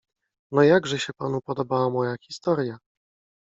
No, 0.51 0.61
jakże 0.63 0.99
się 0.99 1.13
panu 1.13 1.41
podobała 1.41 1.89
moja 1.89 2.15
historia? 2.21 2.77